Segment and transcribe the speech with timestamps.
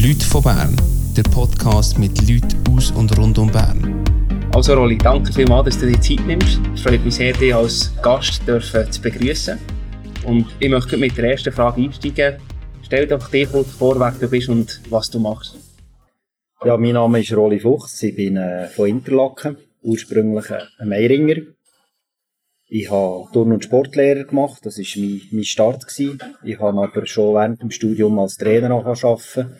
[0.00, 0.74] Leute von Bern,
[1.14, 4.02] der Podcast mit Leuten aus und rund um Bern.
[4.54, 6.60] Also Rolli, danke vielmals, dass du dir Zeit nimmst.
[6.74, 9.58] Es freut mich sehr, dich als Gast dürfen zu begrüßen.
[10.24, 12.36] Und ich möchte mit der ersten Frage einsteigen.
[12.82, 15.58] Stell dir doch dir kurz vor, wer du bist und was du machst.
[16.64, 21.42] Ja, mein Name ist Rolli Fuchs, ich bin äh, von Interlaken, ursprünglich ein Meiringer.
[22.66, 25.86] Ich habe Turn- und Sportlehrer gemacht, das war mein, mein Start.
[25.86, 26.18] Gewesen.
[26.42, 29.58] Ich habe aber schon während dem Studium als Trainer arbeiten.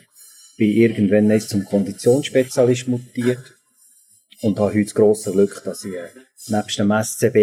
[0.57, 3.55] Bin irgendwann zum Konditionsspezialist mutiert
[4.41, 6.09] und habe heute das grosse Glück, dass ich äh,
[6.47, 7.35] nebst dem SCB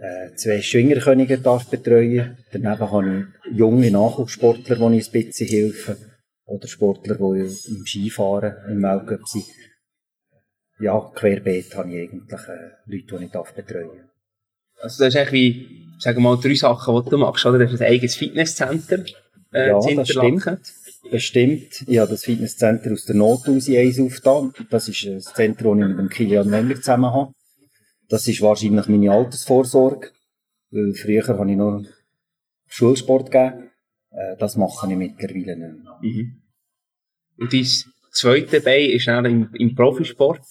[0.00, 2.38] äh, zwei Schwingerkönige darf betreuen.
[2.52, 5.96] Daneben habe ich junge Nachwuchssportler, die ich ein bisschen helfe.
[6.46, 9.44] Oder Sportler, die im Skifahren im Weltcup sind.
[10.80, 14.10] Ja, querbeet habe ich eigentlich äh, Leute, die ich darf betreuen
[14.80, 17.58] Also das ist eigentlich wie, sagen wir mal, drei Sachen, die du machst, oder?
[17.58, 19.04] Das ist ein eigenes Fitnesscenter
[19.52, 20.58] äh, Ja, das Interlaken.
[21.10, 21.84] Das stimmt.
[21.86, 24.52] Ich habe das Fitnesscenter aus der Not aus eins aufgetan.
[24.70, 27.32] Das ist ein Zentrum, das ich mit dem Kilian Wenger zusammen habe.
[28.08, 30.10] Das ist wahrscheinlich meine Altersvorsorge.
[30.70, 31.84] Weil früher habe ich noch
[32.66, 33.70] Schulsport gegeben.
[34.10, 35.98] Äh, Das mache ich mittlerweile nicht mehr.
[36.00, 36.42] Mhm.
[37.38, 37.66] Und dein
[38.12, 40.42] zweite Bein ist dann im, im Profisport,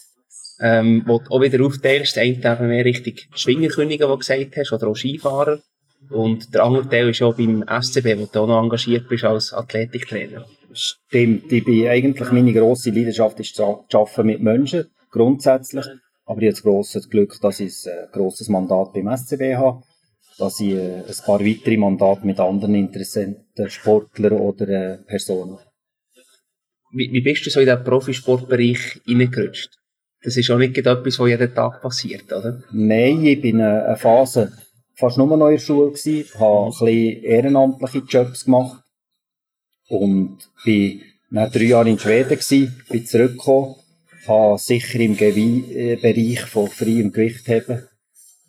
[0.60, 2.16] ähm, wo du auch wieder aufteilst.
[2.16, 5.62] Der eine eben mehr Richtung Schwingerkönige, die du gesagt hast, oder auch Skifahrer.
[6.10, 9.54] Und der andere Teil ist auch beim SCB, wo du auch noch engagiert bist als
[9.54, 10.46] Athletiktrainer.
[10.74, 11.52] Stimmt.
[11.52, 14.86] Ich bin eigentlich, meine grosse Leidenschaft ist zu zu arbeiten mit Menschen.
[15.12, 15.86] Grundsätzlich.
[16.26, 19.82] Aber ich habe das grosse Glück, dass ich ein äh, grosses Mandat beim SCB habe.
[20.38, 25.58] Dass ich äh, ein paar weitere Mandate mit anderen interessanten Sportlern oder äh, Personen
[26.92, 29.76] Wie, wie bist du so in den Profisportbereich reingerutscht?
[30.22, 32.62] Das ist auch nicht etwas, was jeden Tag passiert, oder?
[32.72, 34.52] Nein, ich bin eine Phase
[35.00, 38.84] fast nur noch in der Schule gewesen, habe ein bisschen ehrenamtliche Jobs gemacht
[39.88, 43.76] und bin nach drei Jahren in Schweden gewesen, bin zurückgekommen,
[44.28, 47.88] habe sicher im Gewi äh, Bereich von freiem Gewichtheben,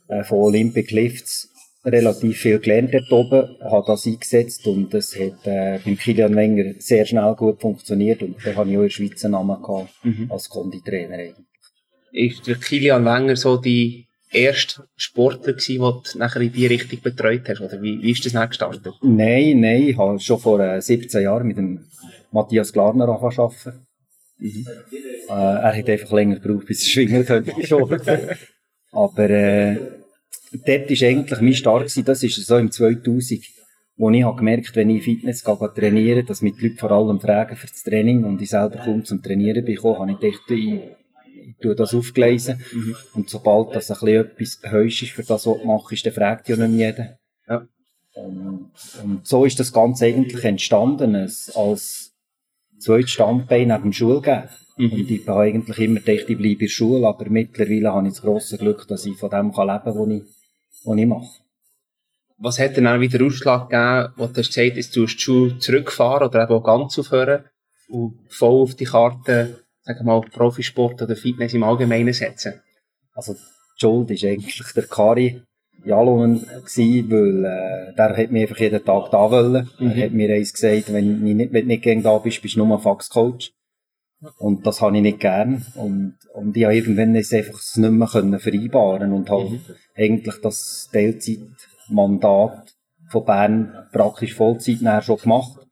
[0.08, 1.48] äh, von Olympic Lifts
[1.84, 6.74] relativ viel gelernt dort oben, habe das eingesetzt und es hat äh, beim Kilian Wenger
[6.78, 9.90] sehr schnell gut funktioniert und da habe ich auch in der Schweiz einen Namen gehabt
[10.28, 11.32] als Konditrainer.
[12.12, 17.00] Ist der Kilian Wenger so die erste Sportler gewesen, den du nachher in die Richtung
[17.02, 17.60] betreut hast?
[17.60, 18.94] Oder wie, wie ist das dann gestartet?
[19.02, 21.86] Nein, nein, ich habe schon vor äh, 17 Jahren mit dem
[22.30, 23.86] Matthias Glarner angefangen arbeiten.
[24.40, 24.64] Äh,
[25.28, 27.52] er hat einfach länger gebraucht, bis er schwingen könnte.
[28.92, 29.76] Aber äh,
[30.52, 33.44] dort war eigentlich mein Start, gewesen, das ist so im 2000,
[33.96, 37.20] wo ich habe gemerkt wenn ich Fitness gehe, trainieren dass mich die Leute vor allem
[37.20, 40.80] fragen für das Training und ich selber kaum zum Trainieren bin habe ich gedacht, ich,
[41.40, 42.62] ich tue das aufgleisen.
[43.14, 46.48] Und sobald das ein bisschen etwas heusch ist für das, was du machst, dann fragt
[46.48, 47.18] ja nicht mehr jeder.
[47.48, 47.66] Ja.
[48.14, 48.70] Und,
[49.02, 52.12] und so ist das Ganze eigentlich entstanden, als
[52.78, 54.48] zweites Standbein neben dem Schulgeben.
[54.76, 54.92] Mhm.
[54.92, 58.14] Und ich habe eigentlich immer gedacht, ich bleibe in der Schule, aber mittlerweile habe ich
[58.14, 60.22] das grosse Glück, dass ich von dem kann leben kann, was ich,
[60.84, 61.40] was ich mache.
[62.38, 65.22] Was hat denn dann wieder Ausschlag gegeben, wo du hast gesagt jetzt tust du die
[65.22, 67.44] Schule zurückfahren oder eben auch ganz aufhören
[67.88, 69.62] und voll auf die Karte,
[69.94, 72.60] sagen wir mal, Profisport oder Fitness im Allgemeinen setzen?
[73.14, 73.38] Also, die
[73.80, 75.42] Schuld war eigentlich der Kari
[75.84, 79.70] Jalonen gewesen, weil, äh, der hat mich einfach jeden Tag da wollen.
[79.78, 79.90] Mhm.
[79.90, 82.56] Er hat mir eins gesagt, wenn, ich nicht, wenn du nicht gegen da bist, bist
[82.56, 83.52] du nur ein Faxcoach.
[84.38, 85.64] Und das habe ich nicht gern.
[85.74, 89.60] Und, und ich habe irgendwann es einfach nicht mehr können vereinbaren und habe Mhm.
[89.96, 92.74] eigentlich das Teilzeitmandat
[93.08, 95.66] von Bern praktisch Vollzeit schon gemacht.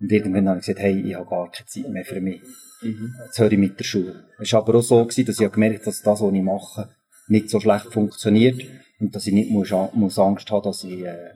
[0.00, 2.40] Und irgendwann habe ich gesagt, hey, ich habe gar keine Zeit mehr für mich.
[2.82, 4.24] Jetzt höre ich mit der Schule.
[4.38, 6.88] Es war aber auch so, gewesen, dass ich gemerkt habe, dass das, was ich mache,
[7.28, 8.60] nicht so schlecht funktioniert
[8.98, 11.30] und dass ich nicht muss, muss Angst haben, dass ich äh,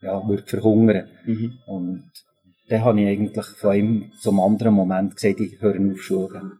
[0.00, 1.08] ja, würde verhungern.
[1.24, 1.58] Mhm.
[1.66, 2.10] Und
[2.68, 6.58] dann habe ich eigentlich von einem zum anderen Moment gesagt, ich höre auf Schule.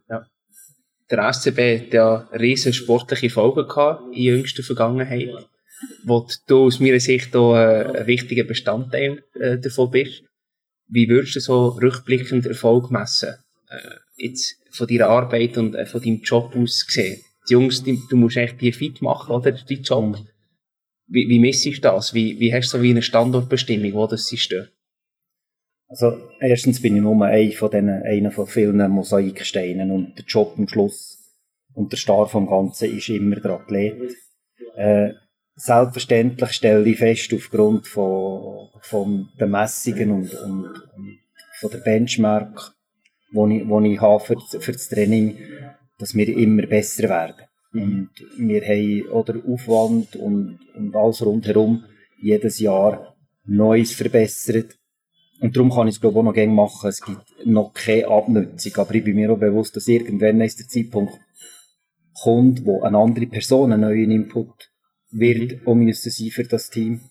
[1.09, 5.29] Der SCB hat ja riesen sportliche Folgen gehabt in jüngster Vergangenheit,
[6.05, 10.23] wo du aus meiner Sicht auch äh, ein wichtiger Bestandteil äh, davon bist.
[10.87, 13.35] Wie würdest du so rückblickend Erfolg messen?
[13.73, 17.21] Äh, jetzt von deiner Arbeit und äh, von deinem Job aus gesehen.
[17.49, 19.53] Die Jungs, die, du musst echt die fit machen, oder?
[19.53, 20.17] Ist dein Job.
[21.07, 22.13] Wie, wie messest du das?
[22.13, 24.69] Wie, wie hast du so wie eine Standortbestimmung, wo das sie stehen?
[25.87, 30.55] Also, erstens bin ich nur einer von diesen, einer von vielen Mosaiksteinen und der Job
[30.57, 31.19] am Schluss
[31.73, 34.15] und der Star vom Ganzen ist immer der Athlet.
[34.75, 35.13] Äh,
[35.55, 41.19] selbstverständlich stelle ich fest, aufgrund von, von den Messungen und, und, und
[41.59, 42.73] von der Benchmark,
[43.33, 45.37] die ich, wo ich habe für, für das Training,
[45.97, 47.45] dass wir immer besser werden.
[47.73, 51.83] Und wir haben oder Aufwand und, und alles rundherum
[52.21, 53.15] jedes Jahr
[53.45, 54.77] Neues verbessert.
[55.41, 56.87] Und darum kann ich es, glaube ich, auch noch gerne machen.
[56.87, 58.75] Es gibt, noch keine Abnutzung.
[58.75, 61.19] Aber ich bin mir auch bewusst, dass irgendwann ist der Zeitpunkt
[62.21, 64.71] kommt, wo eine andere Person einen neuen Input
[65.11, 65.67] wird mhm.
[65.67, 67.01] um müssen sein für das Team.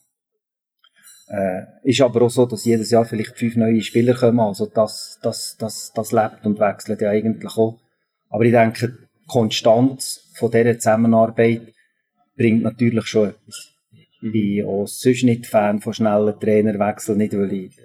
[1.33, 5.19] Äh, ist aber auch so, dass jedes Jahr vielleicht fünf neue Spieler kommen, also das,
[5.23, 7.81] das, das, das lebt und wechselt ja eigentlich auch.
[8.29, 11.73] Aber ich denke, die Konstanz von dieser Zusammenarbeit
[12.37, 13.73] bringt natürlich schon etwas.
[14.21, 17.79] Ich bin auch sonst nicht Fan von schnellen Trainerwechseln, nicht weil ich,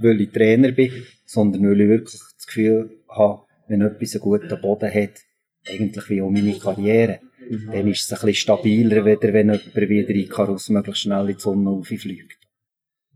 [0.00, 0.92] weil ich Trainer bin,
[1.26, 5.20] sondern weil ich wirklich das Gefühl habe, wenn etwas einen guten Boden hat,
[5.68, 7.18] eigentlich wie auch meine Karriere,
[7.50, 11.70] dann ist es ein bisschen stabiler, wenn jemand wieder Icarus möglichst schnell in die Sonne
[11.70, 12.41] auffliegt.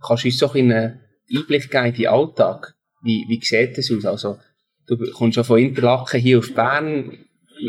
[0.00, 1.00] Kannst du uns so einen
[1.34, 2.74] Einblick geben in den Alltag?
[3.02, 4.04] Wie, wie sieht das aus?
[4.04, 4.38] Also,
[4.86, 7.18] du kommst ja von Interlaken hier auf Bern.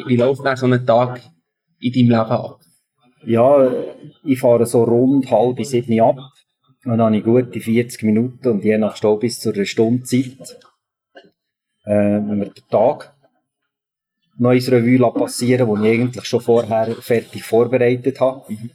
[0.07, 1.21] Wie, läuft dann so ein Tag
[1.79, 2.59] in deinem Leben ab?
[3.25, 3.71] Ja,
[4.24, 6.18] ich fahre so rund halb sieben ab.
[6.85, 10.03] Und dann habe ich gute 40 Minuten und je nach Stau bis zu einer Stunde
[10.03, 10.59] Zeit.
[11.83, 13.13] Äh, wenn wir den Tag
[14.38, 18.44] neues Revue passieren, das ich eigentlich schon vorher fertig vorbereitet habe.
[18.47, 18.71] Mhm.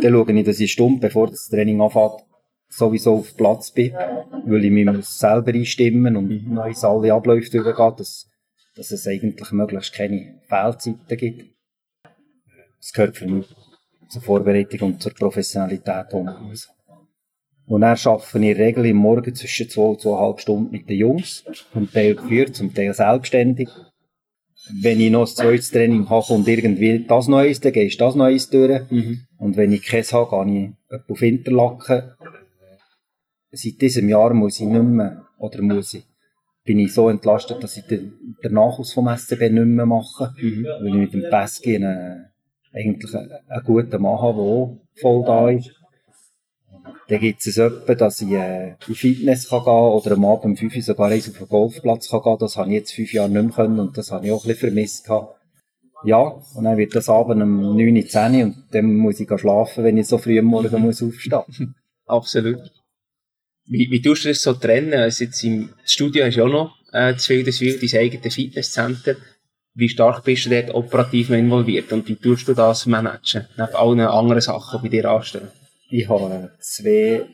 [0.00, 2.24] Dann schaue ich, dass ich eine Stunde, bevor das Training anfängt,
[2.76, 6.54] sowieso auf Platz bin, weil ich mich selber einstimmen und mhm.
[6.54, 8.28] neues alle Abläufe durchgehen, dass,
[8.76, 11.54] dass es eigentlich möglichst keine Fehlzeiten gibt.
[12.80, 13.46] Das gehört für mich
[14.08, 16.28] zur Vorbereitung und zur Professionalität um.
[17.66, 20.88] Und dann arbeite ich in der Regel im Morgen zwischen zwei und zweieinhalb Stunden mit
[20.88, 23.70] den Jungs, zum Teil geführt, zum Teil selbstständig.
[24.80, 28.14] Wenn ich noch ein zweites Training habe und irgendwie das Neues, dann gehst du das
[28.14, 28.82] Neues durch.
[28.90, 29.26] Mhm.
[29.38, 32.02] Und wenn ich keins habe, gehe ich auf Interlaken.
[33.54, 36.04] Seit diesem Jahr muss ich nicht mehr, oder muss ich,
[36.64, 40.64] bin ich so entlastet, dass ich den, den Nachwuchs vom SCB nicht mehr mache, mhm.
[40.64, 42.26] weil ich mit dem Pesky einen
[42.72, 45.70] eigentlich einen, einen guten Mann habe, der auch voll da ist.
[47.08, 50.44] Dann gibt es etwa, dass ich äh, in die Fitness kann gehen oder am Abend
[50.44, 52.36] um 5 Uhr sogar auf den Golfplatz kann gehen.
[52.40, 54.48] Das habe ich jetzt fünf Jahre nicht mehr können und das habe ich auch ein
[54.48, 55.04] bisschen vermisst.
[55.04, 55.38] Gehabt.
[56.04, 56.18] Ja,
[56.54, 59.84] und dann wird das Abend um 9 Uhr 10 Uhr und dann muss ich schlafen,
[59.84, 61.74] wenn ich so früh am Morgen muss aufstehen
[62.06, 62.60] Absolut.
[63.66, 64.94] Wie, wie tust du das so trennen?
[64.94, 69.16] Also jetzt im Studio hast du auch noch äh, zu viel, das dein eigenes Fitnesscenter
[69.74, 74.00] wie stark bist du dort operativ involviert und wie tust du das managen, neben allen
[74.00, 75.48] anderen Sachen, die bei dir anstehen?
[75.90, 77.26] Ich habe zwei,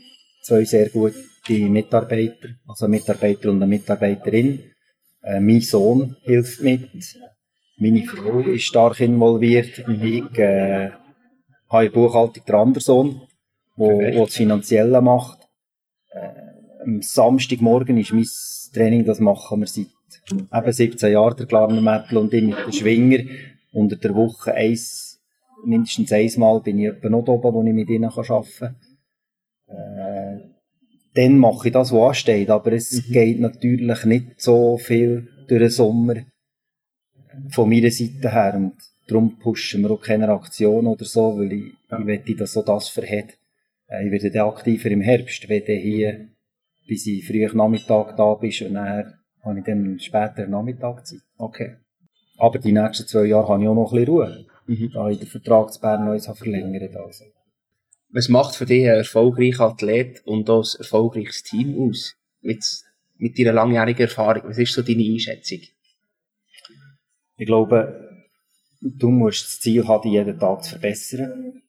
[0.43, 1.19] zwei sehr gute
[1.49, 4.61] Mitarbeiter, also Mitarbeiter und eine Mitarbeiterin.
[5.23, 6.88] Äh, mein Sohn hilft mit,
[7.76, 10.03] meine Frau ist stark involviert, mhm.
[10.03, 10.91] ich äh,
[11.69, 13.21] habe in Buchhaltung den anderen Sohn,
[13.76, 15.39] der das Finanzielle macht.
[16.82, 18.27] Am Samstagmorgen ist mein
[18.73, 19.87] Training, das machen wir seit
[20.31, 23.25] eben 17 Jahre der Glarner Metal und ich mit den Schwinger.
[23.73, 25.21] Unter der Woche eins,
[25.65, 28.77] mindestens einmal bin ich etwa noch oben, wo ich mit ihnen arbeiten kann.
[29.69, 30.41] Äh,
[31.15, 33.12] dann mache ich das, was ansteht, aber es mhm.
[33.12, 36.15] geht natürlich nicht so viel durch den Sommer
[37.50, 38.75] von meiner Seite her und
[39.06, 42.88] darum pushen wir auch keine Aktion oder so, weil ich, ich möchte, dass so das
[42.88, 43.38] verhält.
[43.88, 46.29] Äh, ich werde dann aktiver im Herbst, wenn du hier
[46.90, 49.14] bis ich früh Nachmittag da bist und dann
[49.44, 51.20] habe ich dann später Nachmittag Zeit.
[51.37, 51.76] Okay.
[52.37, 54.46] Aber die nächsten zwei Jahre habe ich auch noch ein bisschen Ruhe.
[54.66, 54.90] Mhm.
[54.92, 57.26] Da ich den Vertrag zu Bern noch verlängert also.
[58.08, 62.16] Was macht für dich ein erfolgreicher Athlet und auch ein erfolgreiches Team aus?
[62.40, 62.64] Mit,
[63.19, 64.42] mit deiner langjährigen Erfahrung.
[64.46, 65.61] Was ist so deine Einschätzung?
[67.37, 68.26] Ich glaube,
[68.80, 71.62] du musst das Ziel haben, jeden Tag zu verbessern.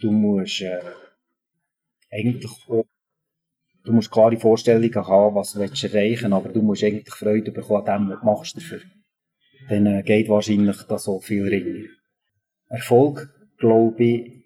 [0.00, 0.80] Du musst äh,
[2.10, 2.84] eigentlich auch
[3.86, 7.86] du musst klare Vorstellungen haben, was du erreichen willst, aber du musst eigentlich Freude bekommen
[7.86, 8.80] an dem, was du machst dafür.
[9.68, 11.88] Dann äh, geht wahrscheinlich das so viel ringer.
[12.68, 13.28] Erfolg,
[13.58, 14.44] glaube ich,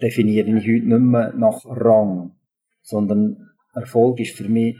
[0.00, 2.32] definiere ich heute nicht mehr nach Rang,
[2.82, 4.76] sondern Erfolg ist für mich,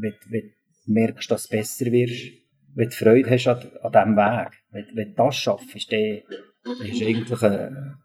[0.00, 0.52] wenn, wenn
[0.86, 2.32] du merkst, dass du besser wirst,
[2.74, 6.20] wenn du Freude hast an, an diesem Weg, wenn, wenn du das schaffst, dann,
[6.64, 7.96] dann ist eigentlich ein,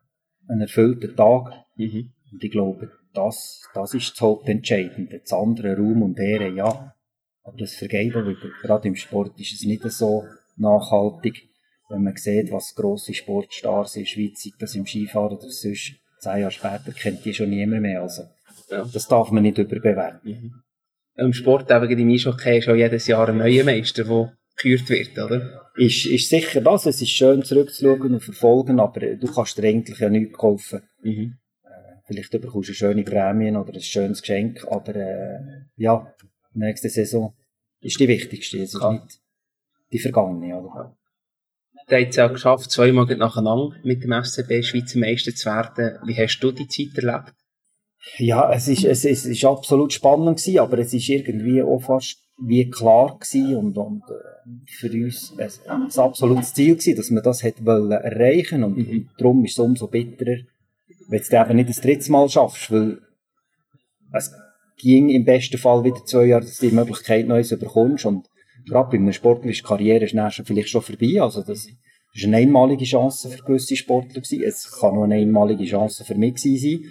[0.48, 1.54] ein erfüllter Tag.
[1.76, 2.12] Mhm.
[2.32, 5.20] Und ich glaube, das, das ist das Hauptentscheidende.
[5.20, 6.94] Das andere, Raum und Ehre, ja.
[7.44, 8.52] Aber das vergeht auch wieder.
[8.62, 10.26] Gerade im Sport ist es nicht so
[10.58, 11.50] nachhaltig,
[11.90, 15.96] wenn man sieht, was grosse Sportstars in der Schweiz sind, das im Skifahren oder sonst.
[16.20, 18.02] Zehn Jahre später kennt die schon niemand mehr.
[18.02, 18.24] Also,
[18.70, 18.84] ja.
[18.86, 20.20] das darf man nicht überbewerten.
[20.24, 20.54] Mhm.
[21.16, 25.18] Im Sport, eben im Eishockey, ist auch jedes Jahr ein neuer Meister, der gekürt wird,
[25.18, 25.68] oder?
[25.76, 26.86] Ist, ist sicher das.
[26.86, 30.82] Es ist schön zurückzuschauen und verfolgen, aber du kannst dir eigentlich ja nichts kaufen.
[31.02, 31.38] Mhm.
[32.08, 36.14] Vielleicht bekommst du eine schöne Prämie oder ein schönes Geschenk, aber äh, ja,
[36.54, 37.34] nächste Saison
[37.82, 38.58] ist die wichtigste.
[38.60, 38.94] Es ist ja.
[38.94, 39.20] nicht
[39.92, 40.58] die vergangene.
[40.58, 40.98] Oder?
[41.88, 46.00] Du hast es ja geschafft, zweimal nacheinander mit dem SCB Schweizer Meister zu werden.
[46.06, 47.34] Wie hast du die Zeit erlebt?
[48.18, 51.80] Ja, es ist, es ist, es ist absolut spannend gewesen, aber es ist irgendwie auch
[51.80, 57.12] fast wie klar gewesen und, und äh, für uns ein, ein absolutes Ziel gewesen, dass
[57.12, 58.90] wir das hätte wollen erreichen und, mhm.
[58.90, 60.38] und darum ist es umso bitterer,
[61.08, 63.00] wenn du eben nicht das dritte Mal schaffst, weil
[64.14, 64.34] es
[64.78, 68.28] ging im besten Fall wieder zwei Jahre, dass du die Möglichkeit Neues bekommst und
[68.68, 71.68] gerade bei einer sportlichen Karriere ist dann vielleicht schon vorbei, also das
[72.18, 74.44] ist eine einmalige Chance für gewisse Sportler gewesen.
[74.44, 76.82] Es kann nur eine einmalige Chance für mich sein.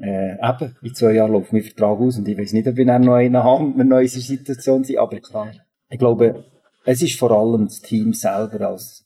[0.00, 2.86] Äh, eben, in zwei Jahren läuft mein Vertrag aus und ich weiß nicht, ob ich
[2.86, 5.52] dann noch einen habe, in einer neuen Situation sind, aber klar.
[5.90, 6.44] Ich glaube,
[6.84, 9.04] es ist vor allem das Team selber als,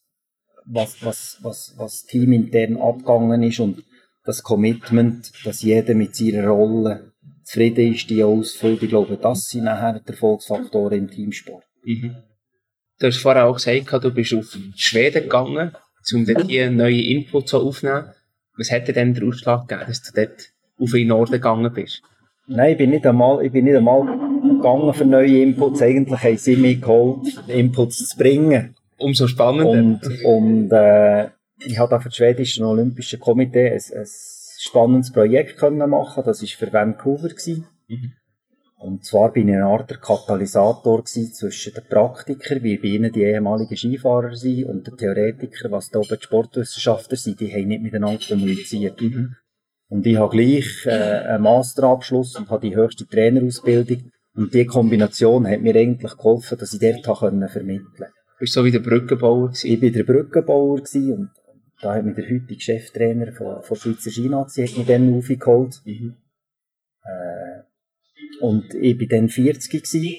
[0.66, 3.82] was, was, was, was teamintern abgegangen ist und
[4.24, 7.12] das Commitment, dass jeder mit seiner Rolle
[7.42, 8.82] zufrieden ist, die ausfüllt.
[8.82, 11.64] Ich glaube, das sind nachher die Erfolgsfaktoren im Teamsport.
[11.84, 12.16] Mhm.
[12.98, 15.72] Du hast vorher auch gesagt, du bist auf Schweden gegangen,
[16.14, 18.12] um dort hier neue Inputs aufzunehmen.
[18.56, 22.02] Was hätte denn der Ausschlag gegeben, dass du dort auf den Norden gegangen bist?
[22.46, 24.02] Nein, ich bin nicht einmal, ich bin nicht einmal
[24.42, 25.82] gegangen für neue Inputs.
[25.82, 28.76] Eigentlich haben sie mich geholt, Inputs zu bringen.
[28.98, 29.70] Umso spannender.
[29.70, 31.28] Und, und äh,
[31.64, 34.06] ich habe für das schwedische Olympische Komitee ein, ein
[34.58, 36.22] spannendes Projekt können machen.
[36.24, 37.30] Das war für Vancouver.
[37.88, 38.12] Mhm.
[38.78, 43.76] Und zwar bin ich eine Art Katalysator zwischen den Praktikern, wie bei ihnen die ehemaligen
[43.76, 48.20] Skifahrer sind, und den Theoretikern, was da oben die Sportwissenschaftler sind, die haben nicht miteinander
[48.26, 49.00] kommuniziert.
[49.00, 49.36] Mhm.
[49.88, 54.10] Und ich habe gleich äh, einen Masterabschluss und habe die höchste Trainerausbildung.
[54.34, 58.12] Und die Kombination hat mir eigentlich geholfen, dass ich dort vermitteln konnte.
[58.40, 59.70] Bist du so wie der Brückenbauer gewesen?
[59.70, 61.30] Ich war der Brückenbauer gewesen und
[61.82, 65.82] da hat mich der heutige Cheftrainer von, von Schweizer Skinazi hat mich dann aufgeholt.
[65.84, 66.16] Mhm.
[67.04, 67.62] Äh,
[68.40, 70.16] und ich war dann 40 gewesen.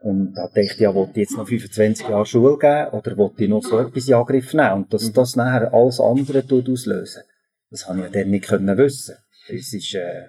[0.00, 3.42] Und da dachte ich, ja, wollte ich jetzt noch 25 Jahre Schule geben oder wollte
[3.42, 4.72] ich noch so etwas in Angriff nehmen?
[4.72, 5.14] Und dass mhm.
[5.14, 7.22] das nachher alles andere auslösen
[7.70, 9.16] das habe ich ja dann nicht können wissen.
[9.48, 10.28] Es ist, äh,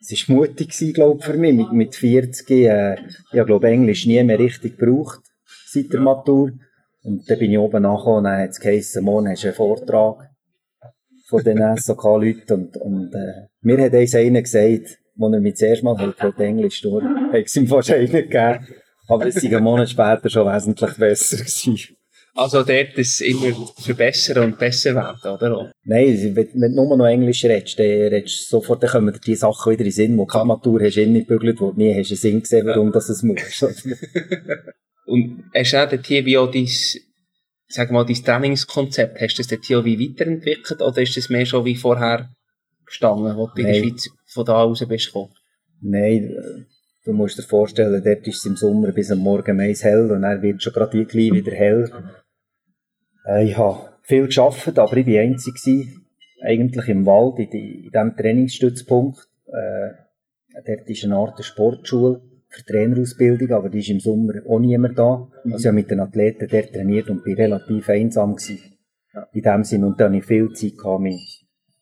[0.00, 1.54] es ist mutig gewesen, glaube für mich.
[1.54, 5.20] Mit, mit 40, äh, ich glaube Englisch nie mehr richtig gebraucht
[5.66, 6.52] seit der Matur.
[7.02, 9.56] Und dann bin ich oben nachgekommen und dann hat es geheißen, morgen hast du einen
[9.56, 10.30] Vortrag
[11.26, 12.52] von den SOK-Leuten.
[12.52, 16.40] Und, und äh, mir hat eins einer gesagt, als er mich das erste Mal hat,
[16.40, 18.66] Englisch durch, hat es ihm wahrscheinlich nicht gegeben.
[19.08, 21.96] Aber es war einen Monat später schon wesentlich besser gewesen.
[22.34, 25.72] Also dort ist immer verbessern und besser werden, oder?
[25.84, 29.20] Nein, wenn, wenn du nur noch Englisch redest, dann redest du sofort, dann kommen dir
[29.20, 31.78] die Sachen wieder in den Sinn, wo die Matur hast du nicht gebügelt, wo du
[31.78, 32.92] nie hast einen Sinn gesehen, warum ja.
[32.92, 33.38] das es muss.
[35.12, 36.66] und hast du auch dort hier wie auch dein,
[37.68, 41.28] sag mal, dein Trainingskonzept, hast du das dort hier auch wie weiterentwickelt, oder ist das
[41.28, 42.30] mehr schon wie vorher
[42.86, 45.34] gestanden, wo du in der Schweiz von da aus bist gekommen?
[45.82, 46.66] Nein,
[47.04, 50.22] du musst dir vorstellen, dort ist es im Sommer bis am Morgen meist hell und
[50.22, 51.92] dann wird schon gerade wieder hell.
[53.26, 56.06] Äh, ich habe viel geschafft, aber ich war einzig gewesen,
[56.40, 59.28] eigentlich im Wald, in, die, in diesem Trainingsstützpunkt.
[59.48, 59.90] Äh,
[60.66, 65.28] dort ist eine Art Sportschule für Trainerausbildung, aber die ist im Sommer auch niemand da.
[65.44, 65.52] Mhm.
[65.52, 68.60] Also ich habe mit den Athleten dort trainiert und bin relativ einsam gewesen.
[69.14, 69.26] Ja.
[69.32, 71.20] In dem Sinne, und dann habe ich viel Zeit gehabt mit,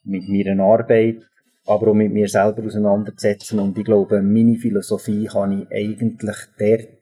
[0.05, 1.23] mit meiner Arbeit,
[1.67, 3.59] aber auch mit mir selber auseinanderzusetzen.
[3.59, 7.01] Und ich glaube, meine Philosophie kann ich eigentlich dort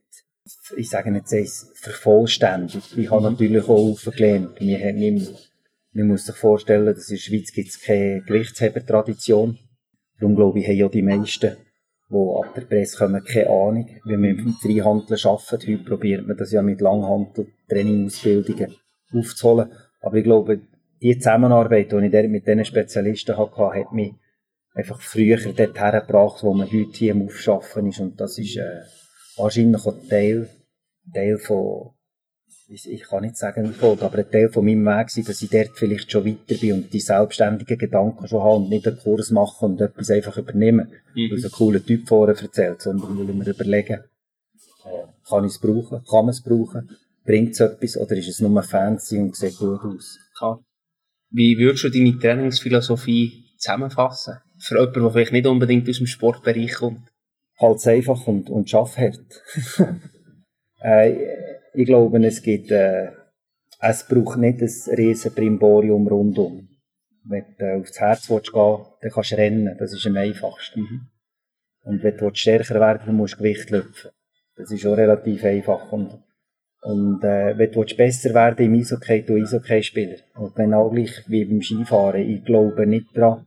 [0.77, 2.97] ich sage jetzt eins, vervollständigt.
[2.97, 4.61] Ich habe natürlich auch aufgelernt.
[4.61, 9.59] man muss sich vorstellen, dass in der Schweiz gibt es keine Gewichtshebertradition.
[10.19, 11.57] Darum glaube ich, haben ja die meisten,
[12.11, 15.69] die ab der Presse kommen, keine Ahnung, wie man mit Freihandeln arbeitet.
[15.69, 18.75] Heute probiert man das ja mit Langhandel, Trainingausbildungen
[19.13, 19.71] aufzuholen.
[20.01, 20.61] Aber ich glaube,
[21.03, 24.15] die Zusammenarbeit, die ich mit diesen Spezialisten hatte, hat mich
[24.75, 28.01] einfach früher dorthin gebracht, wo man heute hier am Aufschaffen ist.
[28.01, 28.83] Und das ist, äh,
[29.37, 30.49] wahrscheinlich ein Teil,
[31.13, 31.91] Teil von,
[32.69, 35.71] ich kann nicht sagen Erfolg, aber ein Teil von meinem Weg sein, dass ich dort
[35.75, 39.73] vielleicht schon weiter bin und die selbstständigen Gedanken schon habe und nicht einen Kurs machen
[39.73, 41.31] und etwas einfach übernehmen, mhm.
[41.31, 44.05] weil es ein cooler Typ vorher erzählt, sondern weil ich mir überlegen,
[44.85, 46.91] äh, kann ich es brauchen, kann man es brauchen,
[47.25, 50.19] bringt es etwas oder ist es nur fancy und sieht gut aus?
[50.37, 50.63] Klar.
[51.31, 54.39] Wie würdest du deine Trainingsphilosophie zusammenfassen?
[54.59, 57.09] Für jemanden, der vielleicht nicht unbedingt aus dem Sportbereich kommt?
[57.59, 59.43] halt einfach und, und schaff hart.
[60.81, 63.11] äh, ich glaube, es gibt, äh,
[63.81, 66.69] es braucht nicht ein riesen Primborium rundum.
[67.25, 69.77] Wenn du äh, aufs Herz willst gehen dann kannst du rennen.
[69.79, 70.81] Das ist am einfachsten.
[70.81, 71.01] Mhm.
[71.85, 74.11] Und wenn du stärker werden dann musst du Gewicht lüpfen.
[74.57, 75.93] Das ist auch relativ einfach.
[75.93, 76.23] Und,
[76.83, 80.19] und äh, wenn du besser werden im Eishockey, du Eishockey-Spieler.
[80.35, 82.29] Und genau gleich wie beim Skifahren.
[82.29, 83.47] Ich glaube nicht dran.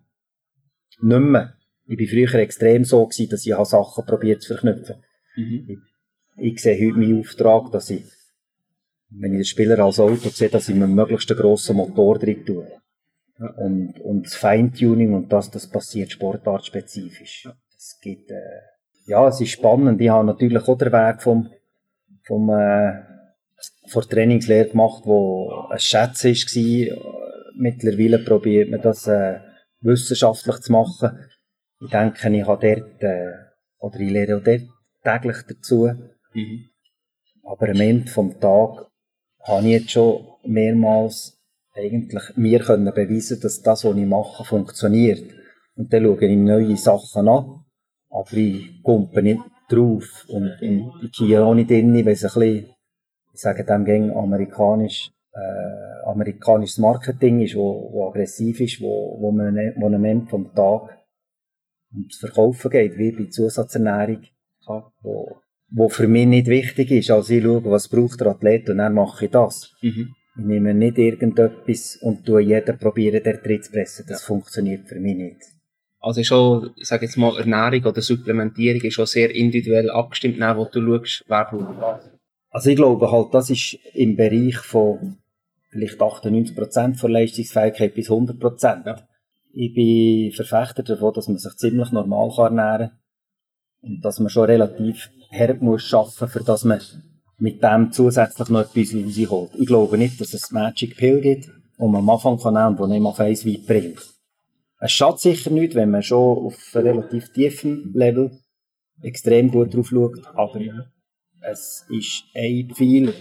[1.01, 1.53] Nicht mehr
[1.91, 4.95] ich war früher extrem so gewesen, dass ich Sachen probiert zu verknüpfen.
[5.35, 5.81] Mhm.
[6.43, 8.03] Ich, sehe heute meinen Auftrag, dass ich,
[9.11, 12.43] wenn ich den Spieler als Auto sehe, dass ich mir möglichst einen grossen Motor drin
[12.45, 12.67] tue.
[13.57, 17.47] Und, und das Feintuning und das, das passiert sportartspezifisch.
[17.75, 18.41] Es gibt, äh,
[19.05, 20.01] ja, es ist spannend.
[20.01, 21.49] Ich habe natürlich auch den Weg vom,
[22.23, 23.03] vom, äh,
[23.87, 27.21] von der Trainingslehre gemacht, wo ein Schätz war.
[27.55, 29.39] Mittlerweile probiert man das äh,
[29.81, 31.19] wissenschaftlich zu machen.
[31.79, 33.33] Ich denke, ich habe dort, äh,
[33.79, 34.63] oder ich lehre auch dort
[35.03, 35.89] täglich dazu.
[36.33, 36.69] Mhm.
[37.43, 38.87] Aber am Ende vom Tag
[39.43, 41.37] habe ich jetzt schon mehrmals
[41.73, 45.23] eigentlich mir können beweisen, dass das, was ich mache, funktioniert.
[45.75, 47.65] Und dann schaue ich neue Sachen an,
[48.09, 52.75] aber ich kumpe nicht drauf und, ich gehe auch nicht drin, weil es ein bisschen,
[53.33, 59.31] ich sage dem gegen amerikanisch, äh, amerikanisches Marketing ist, wo, wo aggressiv ist, wo, wo
[59.31, 60.97] man, wo am Ende vom Tag
[61.93, 64.23] ums Verkaufen geht, wie bei Zusatzernährung,
[65.01, 67.11] wo, wo für mich nicht wichtig ist.
[67.11, 69.73] Also ich schaue, was braucht der Athlet und dann mache ich das.
[69.81, 70.13] Mhm.
[70.37, 74.05] Ich nehme nicht irgendetwas und tue jeden probieren, der Tritt zu pressen.
[74.07, 74.27] Das Ja.
[74.27, 75.41] funktioniert für mich nicht.
[75.99, 80.57] Also schon, ich sage jetzt mal, Ernährung oder Supplementierung ist schon sehr individuell abgestimmt, nach
[80.57, 82.09] wo du schaust, wer braucht was.
[82.49, 85.17] Also ich glaube halt, das ist im Bereich von
[85.69, 88.85] vielleicht 98% von Leistungsfähigkeit bis 100%.
[88.85, 89.07] Ja.
[89.53, 92.97] Ich bin Verfechter davon, dass man sich ziemlich normal kann ernähren kann.
[93.83, 96.81] Und dass man schon relativ hart muss arbeiten, für dass man
[97.37, 99.51] mit dem zusätzlich noch etwas rausholt.
[99.57, 102.99] Ich glaube nicht, dass es Magic Pill gibt, die man am Anfang kann nehmen die
[102.99, 103.99] nicht auf eins weit bringt.
[104.79, 108.31] Es schadet sicher nicht, wenn man schon auf einem relativ tiefen Level
[109.01, 110.59] extrem gut drauf schaut, aber
[111.41, 113.13] es ist ein Pfeiler.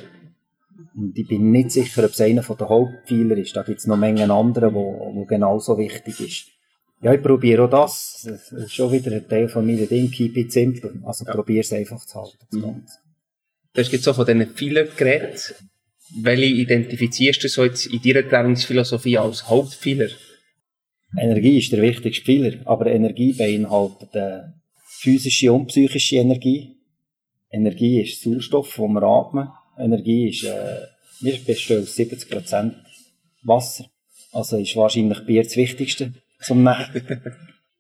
[0.94, 3.56] Und ich bin nicht sicher, ob es einer der Hauptpfeiler ist.
[3.56, 6.59] Da gibt es noch Mengen andere, wo, wo genauso wichtig ist.
[7.02, 8.26] Ja, ich probiere auch das.
[8.28, 10.10] Das ist schon wieder ein Teil von meinem Ding.
[10.10, 10.92] Keep it simple.
[11.04, 11.32] Also Ja.
[11.32, 12.38] probiere es einfach zu halten.
[12.50, 12.84] Das Mhm.
[13.72, 15.38] Du hast jetzt so von diesen vielen Geräten,
[16.22, 20.08] welche identifizierst du so jetzt in deiner Trainingsphilosophie als Hauptpfeiler?
[21.16, 22.58] Energie ist der wichtigste Pfeiler.
[22.66, 24.40] Aber Energie beinhaltet äh,
[24.98, 26.76] physische und psychische Energie.
[27.50, 29.48] Energie ist Sauerstoff, den wir atmen.
[29.78, 30.80] Energie ist, äh,
[31.20, 32.74] wir bestehen aus 70%
[33.42, 33.86] Wasser.
[34.32, 36.12] Also ist wahrscheinlich Bier das Wichtigste
[36.48, 36.74] Nehmen.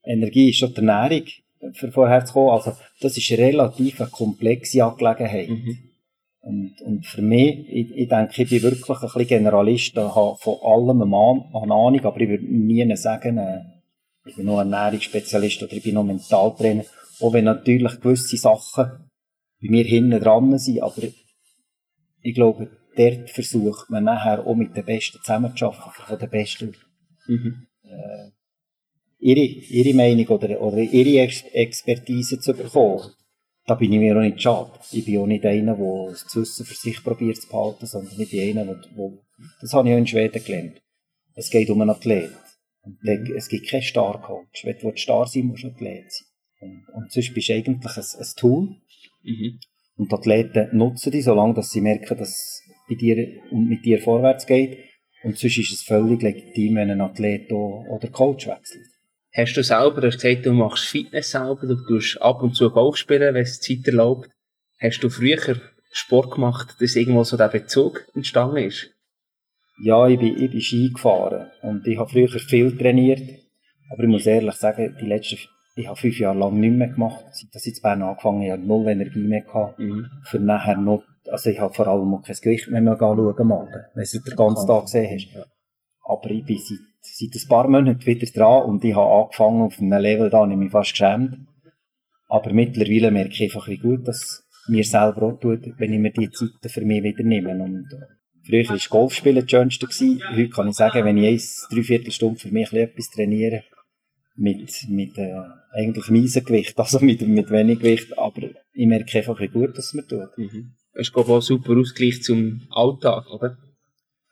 [0.02, 1.26] Energie ist schon die Ernährung,
[1.74, 2.50] für vorher zu kommen.
[2.50, 5.48] Also, das ist relativ eine komplexe Angelegenheit.
[5.48, 5.78] Mhm.
[6.42, 10.36] Und, und für mich, ich, ich denke, ich bin wirklich ein bisschen Generalist, ich habe
[10.38, 13.60] von allem eine, Ahn- eine Ahnung, aber ich würde nie sagen, äh,
[14.24, 16.84] ich bin noch Ernährungsspezialist oder ich bin noch Mentaltrainer.
[17.20, 18.86] Auch wenn natürlich gewisse Sachen
[19.62, 21.02] bei mir hinten dran sind, aber
[22.22, 26.74] ich glaube, dort versucht man nachher auch mit den Besten zusammenzuarbeiten, von den Besten
[27.26, 27.66] Mhm.
[29.20, 33.10] Ihre, ihre Meinung oder, oder ihre Ex Expertise zu bekommen.
[33.66, 34.72] Da bin ich mir auch nicht schade.
[34.90, 38.30] Ich bin auch nicht einer, der das Wissen für sich probiert zu behalten, sondern ich
[38.30, 39.18] bin einer, der, der
[39.60, 40.82] das habe ich auch in Schweden gelernt.
[41.34, 42.30] Es geht um einen Athlet.
[43.04, 44.64] Der- es gibt keinen Star-Coach.
[44.64, 46.26] Wenn du starr sein musst du Athlet sein.
[46.60, 48.68] Und, und sonst bist du eigentlich ein, ein Tool.
[49.22, 49.60] Mhm.
[49.96, 53.84] Und die Athleten nutzen die, solange dass sie merken, dass es bei dir und mit
[53.84, 54.78] dir vorwärts geht.
[55.22, 58.86] Und sonst ist es völlig legitim, wenn ein Athlet oder Coach wechselt.
[59.32, 62.70] Hast du selber, du hast gesagt, du machst Fitness selber, du tust ab und zu
[62.70, 64.28] Golf spielen, wenn es die Zeit erlaubt.
[64.80, 65.38] Hast du früher
[65.92, 68.90] Sport gemacht, dass irgendwo so der Bezug entstanden ist?
[69.82, 73.22] Ja, ich bin, ich bin Ski gefahren und ich habe früher viel trainiert,
[73.90, 75.38] aber ich muss ehrlich sagen, die letzten,
[75.76, 77.24] ich habe fünf Jahre lang nichts mehr gemacht.
[77.32, 80.06] Seit dass ich in Bern angefangen habe, habe ich null Energie mehr gehabt, Mhm.
[80.24, 84.04] für nachher noch, also ich habe vor allem auch kein Gewicht mehr, mehr schauen wenn
[84.12, 85.46] du den ganzen Tag gesehen hast.
[86.04, 89.78] Aber ich bin seit, seit ein paar Monaten wieder dran und ich habe angefangen auf
[89.78, 91.38] einem Level, da habe ich mich fast geschämt.
[92.28, 96.12] Aber mittlerweile merke ich einfach, wie gut das mir selber auch tut, wenn ich mir
[96.12, 97.50] die Zeiten für mich wieder nehme.
[97.62, 99.86] Und äh, früher war Golfspielen das Schönste.
[99.86, 100.22] Gewesen.
[100.30, 103.64] Heute kann ich sagen, wenn ich eins, dreiviertel Stunde für mich etwas trainiere,
[104.36, 109.38] mit, mit äh, eigentlich miesen Gewicht, also mit, mit wenig Gewicht, aber ich merke einfach,
[109.40, 110.36] wie gut das mir tut.
[110.36, 110.74] Mhm.
[110.94, 113.56] Das ist, auch super Ausgleich zum Alltag, oder?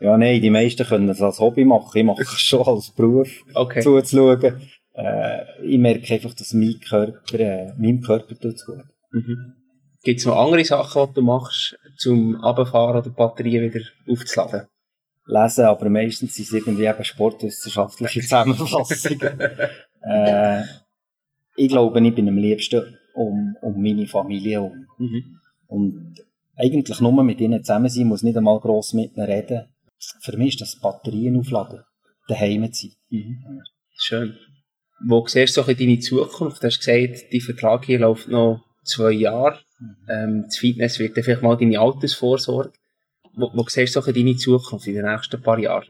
[0.01, 1.91] Ja, nein, die meisten können es als Hobby machen.
[1.97, 3.29] Ich mache es schon als Beruf.
[3.55, 3.81] Okay.
[3.81, 4.61] zuzuschauen.
[4.95, 8.85] Äh, ich merke einfach, dass mein Körper, äh, meinem Körper tut's gut.
[9.13, 9.55] Mhm.
[10.03, 14.69] Gibt es noch andere Sachen, die du machst, zum Abfahren oder die Batterie wieder aufzuladen?
[15.27, 19.41] Lesen, aber meistens sind es irgendwie eben sportwissenschaftliche Zusammenfassungen.
[20.03, 20.63] äh,
[21.57, 24.87] ich glaube, ich bin am liebsten um, um meine Familie um.
[24.99, 25.41] Mhm.
[25.67, 26.15] Und
[26.57, 29.67] eigentlich nur mit ihnen zusammen sein, muss nicht einmal gross mit ihnen reden.
[30.21, 31.83] Für mich ist das Batterien aufladen,
[32.29, 32.97] daheim zu sein.
[33.11, 33.63] Mhm.
[33.97, 34.39] Schön.
[35.07, 36.63] Wo siehst du so deine Zukunft?
[36.63, 39.61] Du hast gesagt, dein Vertrag hier läuft noch zwei Jahre.
[40.09, 42.73] Ähm, das Fitness wird dann vielleicht mal deine Altersvorsorge.
[43.35, 45.89] Wo, wo siehst du so deine Zukunft in den nächsten paar Jahren?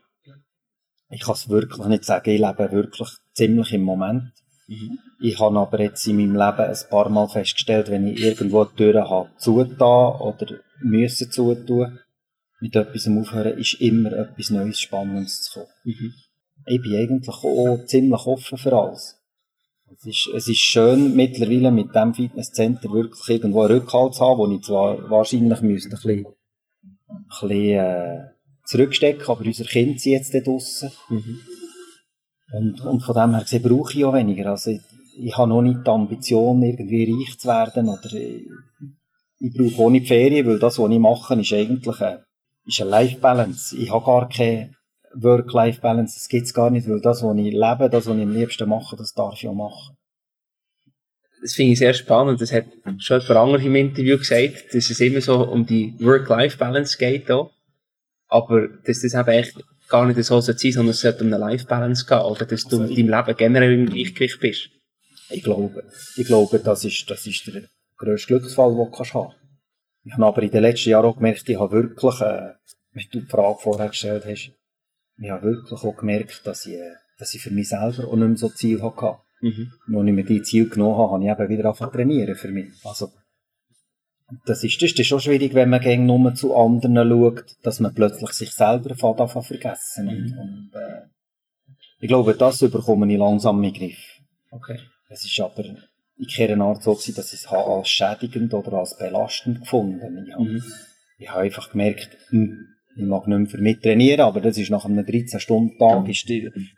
[1.10, 4.32] Ich kann es wirklich nicht sagen, ich lebe wirklich ziemlich im Moment.
[4.66, 4.98] Mhm.
[5.20, 8.76] Ich habe aber jetzt in meinem Leben ein paar Mal festgestellt, wenn ich irgendwo die
[8.76, 10.46] Türen habe zugetan oder
[10.82, 11.98] müssen zutun,
[12.60, 15.72] mit etwas aufhören, ist immer etwas Neues, Spannendes zu kommen.
[15.84, 16.14] Mhm.
[16.66, 19.18] Ich bin eigentlich auch ziemlich offen für alles.
[19.90, 24.38] Es ist, es ist schön, mittlerweile mit dem Fitnesscenter wirklich irgendwo einen Rückhalt zu haben,
[24.38, 26.26] wo ich zwar wahrscheinlich müsste ein bisschen,
[27.08, 28.18] ein bisschen äh,
[28.64, 30.90] zurückstecken, aber unsere Kinder sind jetzt da draussen.
[31.08, 31.40] Mhm.
[32.52, 34.50] Und, und von dem her gesehen brauche ich auch weniger.
[34.50, 34.80] Also ich,
[35.18, 38.46] ich habe noch nicht die Ambition, irgendwie reich zu werden oder ich,
[39.40, 42.24] ich brauche auch nicht Ferien, weil das, was ich mache, ist eigentlich eine,
[42.68, 43.76] ist eine Life-Balance.
[43.76, 44.74] Ich habe gar keine
[45.14, 48.32] Work-Life-Balance, das gibt es gar nicht, weil das, was ich lebe, das, was ich am
[48.32, 49.96] liebsten mache, das darf ich auch machen.
[51.40, 52.40] Das finde ich sehr spannend.
[52.40, 52.66] Das hat
[52.98, 57.30] schon jemand anderes im Interview gesagt, dass es immer so um die Work-Life-Balance geht.
[57.30, 57.52] Auch.
[58.28, 59.54] Aber dass das eben echt
[59.88, 62.20] gar nicht so sein sollte, sondern es sollte um eine Life-Balance gehen.
[62.20, 64.70] Oder dass du also in deinem Leben generell im Gleichgewicht bist.
[65.30, 65.84] Ich glaube,
[66.16, 67.62] ich glaube, das ist, das ist der
[67.96, 69.37] grösste Glücksfall, den du haben kannst
[70.04, 72.54] Ich habe aber in den letzten Jahren auch gemerkt, ich habe wirklich, äh,
[72.92, 74.52] wenn du die Frage vorher gestellt hast,
[75.20, 76.78] ich habe wirklich auch gemerkt, dass ich,
[77.18, 79.18] dass ich für mich selber auch nicht mehr so Ziel hatte.
[79.40, 79.72] Mhm.
[79.94, 82.70] Als ich mir die Ziel genommen habe, habe ich eben wieder angefangen trainieren für mich.
[82.84, 83.12] Also,
[84.44, 87.94] das ist, das ist schon schwierig, wenn man gegen nur zu anderen schaut, dass man
[87.94, 90.06] plötzlich sich selber anfängt vergessen.
[90.06, 90.10] Mhm.
[90.10, 91.02] Und, und äh,
[92.00, 94.20] ich glaube, das bekomme ich langsam in den Griff.
[94.50, 94.78] Okay.
[95.08, 95.64] Es ist aber
[96.18, 100.24] in keiner Art so gewesen, dass ich es als schädigend oder als belastend gefunden habe.
[100.26, 100.62] Ich habe, mhm.
[101.18, 104.70] ich habe einfach gemerkt, hm, ich mag nicht mehr für mich trainieren, aber das ist
[104.70, 106.04] nach einem 13-Stunden-Tag,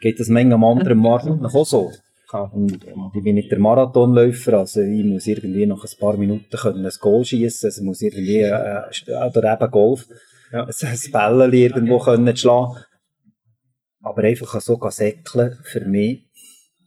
[0.01, 1.91] geht das Menge anderen Marathon auch so.
[2.33, 6.57] Und, und ich bin nicht der Marathonläufer, also ich muss irgendwie nach ein paar Minuten
[6.57, 10.07] können ein Goal schießen, also muss irgendwie, äh, oder eben Golf,
[10.53, 10.65] ja.
[10.65, 12.77] ein Bällchen irgendwo können schlagen.
[14.03, 16.30] Aber einfach so säckeln, für mich,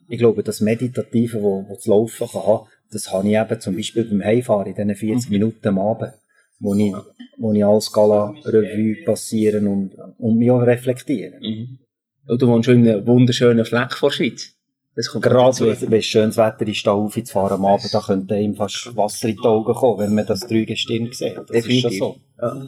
[0.10, 2.60] ich glaube, das Meditative, wo, wo das Laufen kann
[2.92, 5.34] das habe ich eben zum Beispiel beim Heimfahren in diesen 40 mhm.
[5.34, 6.14] Minuten am Abend
[6.64, 6.94] wo ich,
[7.38, 11.40] wo ich alles Gala-Revue passieren und, und mich auch reflektieren.
[11.42, 11.80] Mhm.
[12.26, 14.54] Und du wohnst schon in einem wunderschönen Fleck vor der Schweiz.
[14.96, 18.56] Das kommt Gerade wenn, wenn schönes Wetter ist, da aufzufahren am Abend, da könnte ihm
[18.56, 21.36] fast Wasser in die Augen kommen, wenn man das drei Gestirn sieht.
[21.36, 21.92] Das Definitiv.
[21.92, 22.16] ist schon so.
[22.42, 22.68] Ja.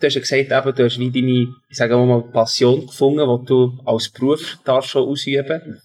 [0.00, 3.46] Du hast ja gesagt, eben, du hast wie deine, ich sage mal, Passion gefunden, die
[3.46, 5.80] du als Beruf darfst schon ausüben.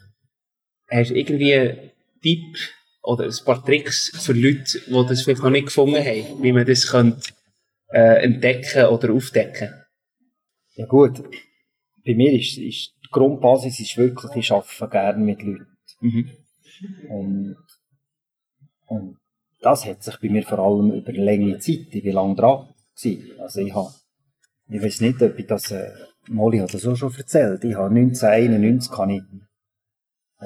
[0.94, 2.56] Hast du irgendwie einen Tipp
[3.02, 6.68] oder ein paar Tricks für Leute, die das vielleicht noch nicht gefunden haben, wie man
[6.68, 7.34] das könnte,
[7.90, 9.74] äh, entdecken oder aufdecken?
[10.76, 11.24] Ja gut,
[12.06, 15.68] bei mir ist, ist die Grundbasis ist wirklich, ich arbeite gerne mit Leuten.
[16.02, 16.30] Mhm.
[17.10, 17.58] Und,
[18.88, 19.18] und
[19.62, 22.68] das hat sich bei mir vor allem über eine längere Zeit, ich bin lange dran
[22.96, 23.40] gewesen.
[23.40, 23.94] Also ich habe,
[24.70, 25.92] ich weiß nicht, ob ich das, äh,
[26.28, 29.22] Molly hat das auch schon erzählt, ich habe 1991 habe ich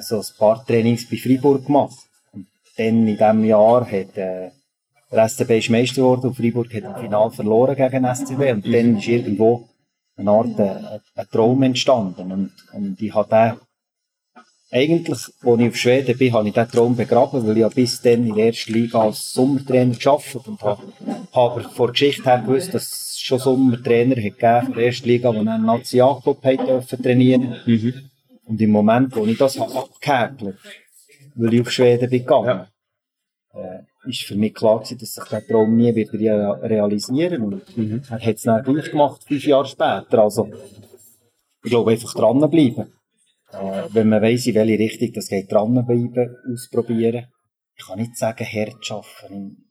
[0.00, 1.98] so ein paar Trainings bei Freiburg gemacht.
[2.76, 4.50] Dann in diesem Jahr hat äh,
[5.10, 8.66] der SCB ist Meister geworden und Freiburg hat im Finale verloren gegen den SCB und
[8.66, 9.68] dann ist irgendwo
[10.16, 12.32] eine Art äh, ein Traum entstanden.
[12.32, 13.68] Und, und ich habe den
[14.70, 18.02] eigentlich, als ich auf Schweden bin, habe ich diesen Traum begraben, weil ich ja bis
[18.02, 20.82] dann in der ersten Liga als Sommertrainer gearbeitet und habe,
[21.32, 25.32] habe vor Geschichte her gewusst, dass es schon Sommertrainer hat gegeben in der ersten Liga,
[25.32, 26.42] die einen Nationalclub
[27.02, 27.56] trainieren.
[27.64, 28.10] Mhm.
[28.48, 30.56] Und im Moment, wo ich das habe abgehäkelt
[31.38, 32.66] weil ich auf Schweden bin gegangen.
[33.54, 33.60] Ja.
[33.60, 38.02] Äh, ist für mich klar gewesen, dass sich der Traum nie wieder realisieren und mhm.
[38.08, 40.22] er hat es dann gleich gemacht, fünf Jahre später.
[40.22, 40.48] Also,
[41.62, 42.92] ich glaube, einfach dranbleiben.
[43.52, 47.26] Äh, wenn man weiss, in welche Richtung das geht, dranbleiben, ausprobieren.
[47.76, 49.68] Ich kann nicht sagen, hart arbeiten.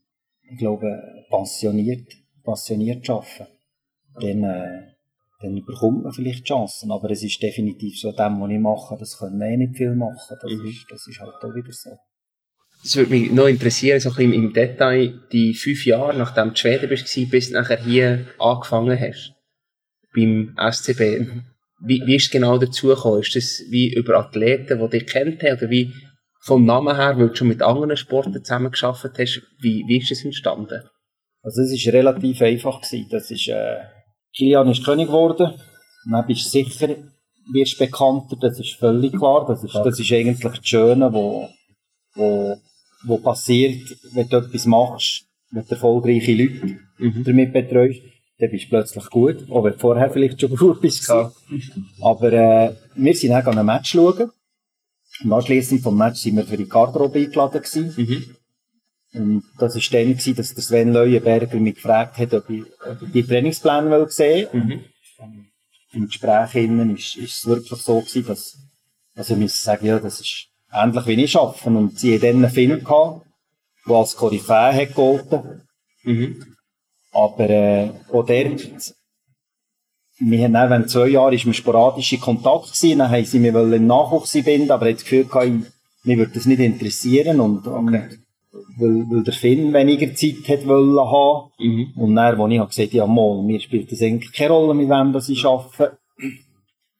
[0.50, 2.08] Ich glaube, passioniert,
[2.44, 3.48] passioniert arbeiten.
[4.20, 4.97] Dann, äh,
[5.40, 6.92] dann bekommt man vielleicht Chancen.
[6.92, 10.38] Aber es ist definitiv so, dem, was ich mache, das können eh nicht viel machen.
[10.42, 10.66] Das, mhm.
[10.66, 11.92] ist, das ist halt auch wieder so.
[12.84, 16.56] Das würde mich noch interessieren, so ein bisschen im Detail, die fünf Jahre, nachdem du
[16.56, 19.34] Schweden bist, bis du nachher hier angefangen hast,
[20.14, 21.28] beim SCB.
[21.80, 23.22] Wie, wie ist es genau dazu gekommen?
[23.22, 25.94] Ist das wie über Athleten, die dich kennt haben, oder wie
[26.42, 30.24] vom Namen her, weil du schon mit anderen Sporten zusammengearbeitet hast, wie, wie ist das
[30.24, 30.84] entstanden?
[31.42, 32.82] Also es war relativ einfach.
[32.82, 33.08] Gewesen.
[33.10, 33.97] Das ist, äh
[34.38, 35.54] Kilian ist König geworden.
[36.10, 36.96] Dann bist du sicher,
[37.52, 39.46] wirst bekannter, das ist völlig klar.
[39.48, 41.50] Das ist, das ist eigentlich das Schöne, wo,
[42.14, 42.56] wo,
[43.06, 43.82] wo passiert,
[44.14, 47.24] wenn du etwas machst, wenn du erfolgreiche Leute mhm.
[47.24, 48.02] damit betreust,
[48.38, 51.08] dann bist du plötzlich gut, auch wenn du vorher vielleicht schon gut bist.
[51.08, 51.32] Ja.
[52.02, 54.30] Aber äh, wir sind an einem Match schauen.
[55.24, 57.94] Und anschliessend vom Match sind wir für die Garderobe eingeladen gewesen.
[57.98, 58.37] Mhm.
[59.18, 63.02] Und das war dann, gewesen, dass der Sven Leuenberger mich gefragt hat, ob ich, ob
[63.02, 64.62] ich die Trainingspläne sehen will.
[64.62, 64.82] Mhm.
[65.94, 68.58] Im Gespräch innen ist, ist es wirklich so gewesen, dass,
[69.16, 71.70] also ich muss sagen, ja, das ist, ähnlich wie ich arbeite.
[71.70, 73.26] Und sie hatten dann einen Film gehabt,
[73.88, 75.62] der als Koryphäe hat gegolten.
[76.04, 76.46] Mhm.
[77.12, 78.96] Aber äh, auch dort,
[80.20, 83.40] wir haben dann, während zwei Jahren ist man sporadisch in Kontakt gewesen, dann haben sie
[83.40, 85.72] mich im Nachwuchs binden, aber ich hatte das Gefühl, gehabt,
[86.04, 88.20] mich würde das nicht interessieren und, und
[88.78, 91.52] weil, weil der Finn weniger Zeit hat wollen haben.
[91.60, 91.94] Mhm.
[91.96, 94.90] Und dann, als ich habe gesagt ja mal, mir spielt das eigentlich keine Rolle, mit
[94.90, 95.98] wem das ich arbeite,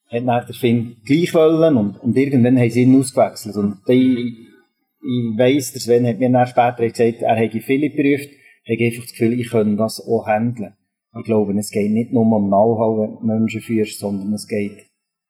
[0.10, 3.56] hat dann der Finn gleich wollen und, und irgendwann haben sie ihn ausgewechselt.
[3.56, 8.30] Und ich, ich weiss, der Sven hat mir dann später gesagt, er hätte viele geprüft,
[8.66, 10.74] ich habe einfach das Gefühl, ich kann das auch handeln.
[11.18, 14.86] Ich glaube, es geht nicht nur um Know-how, wenn du Menschen führst, sondern es geht,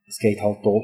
[0.07, 0.83] es geht halt auch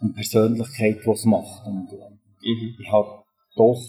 [0.00, 1.66] um Persönlichkeit, die es macht.
[1.66, 2.74] Und äh, Mhm.
[2.80, 3.22] ich habe
[3.56, 3.80] doch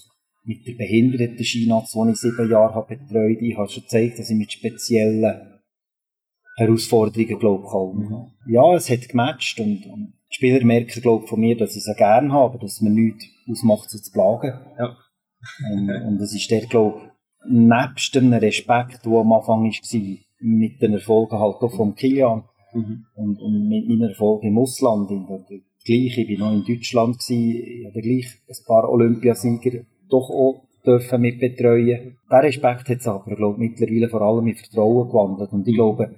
[0.44, 4.30] mit der behinderten Skinatz, die ich sieben Jahre habe betreut, ich habe schon gezeigt, dass
[4.30, 5.60] ich mit speziellen
[6.58, 8.32] Herausforderungen, glaube ich, komme.
[8.48, 11.84] Ja, es hat gematcht und, und die Spieler merken, glaube ich, von mir, dass ich
[11.84, 14.60] sie gerne habe, dass mir nichts ausmacht, sie zu plagen.
[14.78, 14.98] Ja.
[15.74, 20.94] Und, es ist der, glaube ich, nebst dem Respekt, der am Anfang war, mit den
[20.94, 23.06] Erfolgen halt auch vom Kilian Mhm.
[23.16, 27.20] und, und mit meinen Erfolgen im Ausland, in der, der, ich war noch in Deutschland,
[27.20, 32.18] gewesen, ich habe gleich ein paar Olympiasieger doch auch dürfen mit betreuen.
[32.30, 35.52] Der Respekt hat es aber, glaube ich, mittlerweile vor allem in Vertrauen gewandelt.
[35.52, 36.16] Und ich glaube,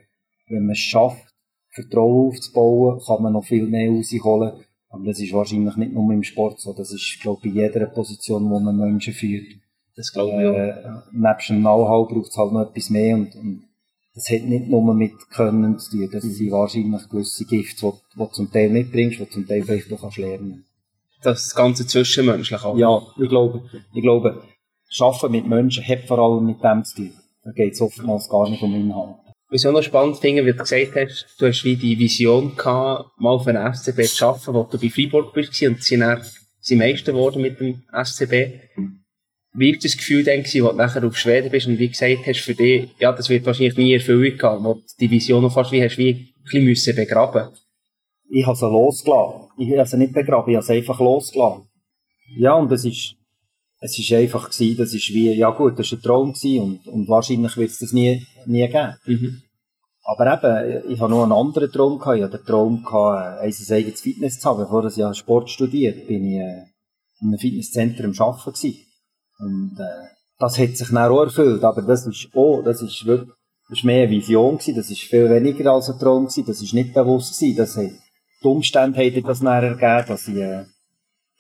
[0.48, 1.34] wenn man es schafft,
[1.70, 4.54] Vertrauen aufzubauen, kann man noch viel mehr rausholen.
[4.90, 7.88] Aber das ist wahrscheinlich nicht nur im Sport so, das ist, glaube ich, bei jeder
[7.88, 9.48] Position, wo man Menschen führt.
[9.96, 10.54] Das glaube ich auch.
[10.54, 13.64] Äh, nebst dem Know-how braucht es halt noch etwas mehr und, und
[14.14, 16.10] das hat nicht nur mit Können zu tun.
[16.12, 19.90] Das sind wahrscheinlich gewisse Gifte, die du zum Teil mitbringst, die du zum Teil vielleicht
[19.90, 20.66] kannst lernen
[21.24, 22.78] Das ganze Zwischenmenschliche auch.
[22.78, 24.44] Ja, ich glaube, ich glaube,
[25.00, 27.14] Arbeiten mit Menschen hat vor allem mit dem zu tun.
[27.44, 29.16] Da geht es oftmals gar nicht um Inhalt.
[29.50, 32.56] Was ich auch noch spannend finde, wie du gesagt hast, du hast wie die Vision
[32.56, 36.02] gehabt, mal für den FCB zu arbeiten, wo du bei Freiburg bist und sie sind
[36.02, 38.32] dann Meister geworden mit dem SCB.
[39.56, 42.40] Wie war das Gefühl gewesen, als du nachher auf Schweden bist und wie gesagt hast,
[42.40, 45.72] für dich, ja, das wird wahrscheinlich nie Erfüllung haben, wo du die Vision noch fast
[45.72, 47.50] wie hast, wie ein bisschen müssen begraben.
[48.36, 49.50] Ich habe sie losgelassen.
[49.58, 51.68] Ich habe sie nicht begraben, ich habe sie einfach losgelassen.
[52.36, 53.16] Ja, und es ist,
[53.80, 56.88] es ist einfach gewesen, das ist wie, ja gut, das war ein Traum gewesen und,
[56.88, 58.96] und wahrscheinlich wird es das nie, nie geben.
[59.06, 59.44] Mhm.
[60.04, 62.18] Aber eben, ich habe noch einen anderen Traum gehabt.
[62.18, 64.60] Ich hatte den Traum gehabt, ein eigenes Fitness zu haben.
[64.60, 66.64] Bevor ich Sport studiert, bin ich äh,
[67.22, 68.86] in einem Fitnesszentrum Arbeiten gewesen.
[69.40, 70.08] Und äh,
[70.40, 71.64] das hat sich dann auch erfüllt.
[71.64, 73.36] Aber das ist auch, das ist wirklich,
[73.70, 74.76] das ist mehr eine Vision gewesen.
[74.76, 76.46] Das ist viel weniger als ein Traum gewesen.
[76.48, 77.58] Das ist nicht bewusst gewesen.
[77.58, 77.92] Das hat,
[78.44, 80.66] die Umstände haben das dann ergeben, dass ich äh,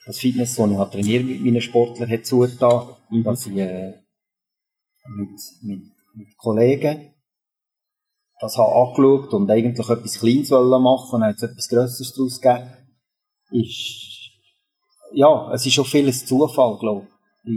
[0.05, 2.87] das Fitness, das ich habe trainiert mit meinen Sportlern, hat zugetan.
[3.09, 3.23] Mhm.
[3.23, 3.93] Dass ich äh,
[5.15, 5.29] mit,
[5.61, 5.81] mit,
[6.15, 7.13] mit Kollegen
[8.43, 12.69] das habe angeschaut und eigentlich etwas Kleines machen und dann es etwas Grösseres daraus gegeben,
[13.51, 14.31] ist,
[15.13, 17.07] ja, es ist schon vieles Zufall, glaube
[17.45, 17.53] ich,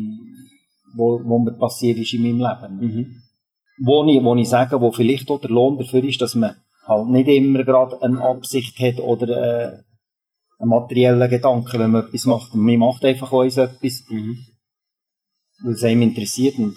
[0.95, 2.77] wo, wo mir passiert ist in meinem Leben.
[2.79, 3.23] Mhm.
[3.85, 6.55] Wo ich, wo ich sage, wo vielleicht auch der Lohn dafür ist, dass man
[6.87, 9.83] halt nicht immer gerade eine Absicht hat oder äh,
[10.59, 12.55] einen materiellen Gedanken, wenn man etwas macht.
[12.55, 14.39] Und man macht einfach uns etwas, Mhm.
[15.63, 16.59] weil es einem interessiert.
[16.59, 16.77] Und,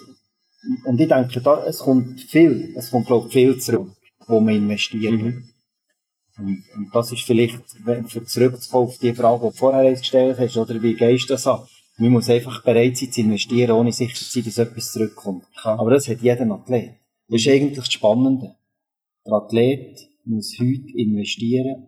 [0.84, 3.92] und ich denke, da, es kommt viel, es kommt, glaube ich, viel zurück,
[4.26, 5.12] wo man investiert.
[5.12, 5.44] Mhm.
[6.38, 10.38] Und, und das ist vielleicht, wenn, für zurückzukommen auf die Frage, die du vorher gestellt
[10.38, 11.60] hast, oder wie gehst du das an?
[11.98, 15.44] Man muss einfach bereit sein zu investieren, ohne sicher zu sein, dass etwas zurückkommt.
[15.62, 16.94] Aber das hat jeder Athlet.
[17.28, 18.56] Das ist eigentlich das Spannende.
[19.30, 21.86] Der Athlet muss heute investieren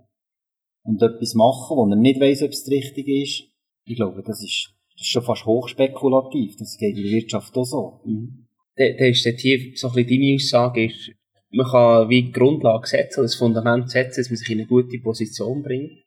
[0.85, 3.45] und etwas machen, wo er nicht weiss, ob es das Richtige ist.
[3.85, 6.57] Ich glaube, das ist, das ist schon fast hochspekulativ.
[6.57, 8.01] Das geht in der Wirtschaft auch so.
[8.05, 8.47] Mhm.
[8.77, 11.11] Da, da ist dort hier so ein bisschen deine Aussage, ist,
[11.51, 14.99] man kann wie die Grundlage setzen, das Fundament setzen, dass man sich in eine gute
[15.01, 16.05] Position bringt.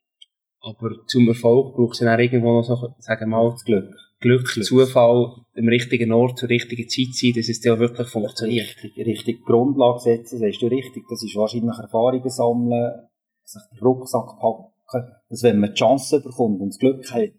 [0.61, 3.93] Aber zum Erfolg braucht es dann auch irgendwo noch so, sagen wir mal, Das Glück.
[4.19, 4.65] Glück, Glück.
[4.65, 8.67] Zufall, am richtigen Ort zur richtigen Zeit sein, dass es dann wirklich funktioniert.
[8.83, 11.03] Richtig, richtig Grundlage setzen, sagst du richtig.
[11.09, 13.07] Das ist wahrscheinlich Erfahrungen sammeln,
[13.43, 17.29] sich den Rucksack packen, dass wenn man die Chance bekommt und das Glück hat,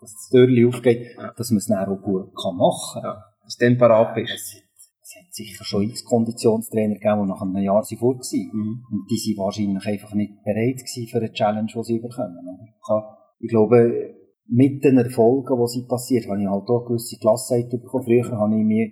[0.00, 1.32] dass das Türchen aufgeht, Ja.
[1.36, 3.04] dass man es dann auch gut kann machen kann.
[3.04, 3.24] Ja.
[3.44, 4.32] Dass du dann parat bist.
[4.32, 4.54] Es,
[5.02, 8.50] es hat sicher schon x Konditionstrainer gegeben, die nach einem Jahr sind fort waren.
[8.52, 8.84] Mhm.
[8.90, 13.04] Und die sind wahrscheinlich einfach nicht bereit gewesen für eine Challenge, die sie kann-
[13.38, 14.14] Ich glaube,
[14.54, 18.04] mit den Erfolgen, die sie passiert, habe ich halt auch gewisse Gelassenheit bekommen.
[18.04, 18.90] Früher habe ich mir,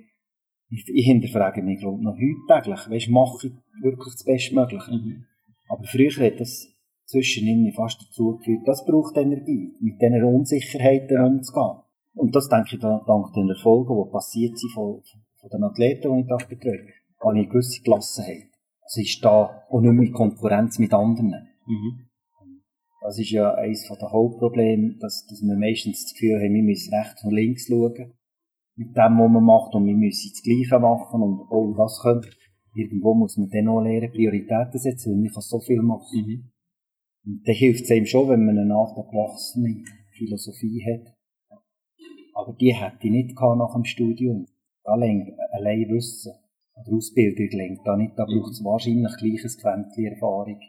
[0.71, 4.91] ich, ich hinterfrage mich, glaube noch heute täglich, weisst, mache ich wirklich das Bestmögliche?
[4.91, 5.25] Mhm.
[5.69, 6.67] Aber früher hat das
[7.05, 11.81] zwischen ihnen fast dazu geführt, das braucht Energie, mit diesen Unsicherheiten umzugehen.
[12.15, 15.03] Und das denke ich da- dank den Erfolgen, die passiert sind von,
[15.41, 16.87] von den Athleten, die ich da betreue,
[17.21, 18.49] habe ich eine gewisse Gelassenheit.
[18.83, 21.49] Also ist da auch nicht mehr Konkurrenz mit anderen.
[21.67, 22.10] Mhm.
[23.01, 26.95] Das ist ja eines der Hauptprobleme, dass, dass wir meistens das Gefühl haben, wir müssen
[26.95, 28.13] rechts und links schauen.
[28.77, 32.29] Mit dem, was man macht, und wir müssen das Gleiche machen, und, oh, das könnte.
[32.75, 36.07] Irgendwo muss man dann auch lernen, Prioritäten setzen, weil man kann so viel machen.
[36.13, 36.51] Mhm.
[37.25, 39.83] Und dann hilft es einem schon, wenn man eine nachgewachsene
[40.13, 41.15] Philosophie hat.
[42.35, 44.47] Aber die hätte ich nicht gehabt nach dem Studium.
[44.85, 46.33] Da lenkt allein Wissen
[46.75, 48.13] oder Ausbildung lenkt da nicht.
[48.17, 50.61] Da braucht es wahrscheinlich gleiches Quäntchen Erfahrung,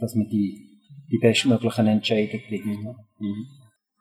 [0.00, 0.77] dass man die,
[1.10, 2.64] die bestmöglichen Entscheidungen trifft.
[2.64, 3.46] Mhm.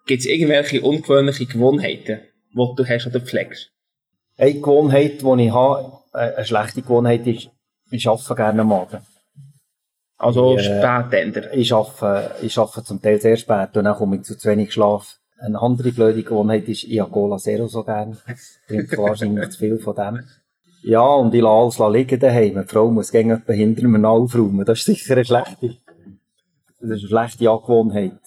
[0.06, 2.20] Gibt es irgendwelche ungewöhnliche Gewohnheiten,
[2.54, 3.72] die du hast oder pflegst?
[4.38, 7.50] Eine Gewohnheit, die ich habe, eine schlechte Gewohnheit ist,
[7.92, 9.02] ich arbeite gerne am Abend.
[10.18, 11.04] Also Ja.
[11.04, 11.54] Spätender.
[11.54, 14.74] Ich arbeite, ich arbeite zum Teil sehr spät und dann komme ich zu zu wenig
[14.74, 15.18] Schlaf.
[15.40, 18.18] Eine andere blöde Gewohnheit ist, ich habe Cola Zero so gern.
[18.28, 20.24] Ich trinke wahrscheinlich zu viel von dem.
[20.82, 22.62] Ja, und ich lasse alles liegen daheim.
[22.62, 24.66] Die Frau muss gegen jemanden hinter mir aufräumen.
[24.66, 25.78] Das ist sicher eine schlechte,
[26.80, 28.20] das ist eine schlechte Angewohnheit.